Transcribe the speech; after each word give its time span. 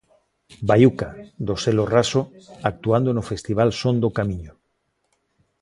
Baiuca, 0.67 1.09
do 1.47 1.55
selo 1.63 1.83
Raso, 1.95 2.21
actuando 2.71 3.09
no 3.13 3.27
festival 3.31 3.69
Son 3.81 3.95
do 4.03 4.09
Camiño. 4.17 4.53